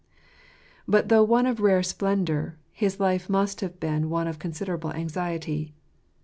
[0.87, 5.75] But though one of rare spendour, his life must have been one of considerable anxiety.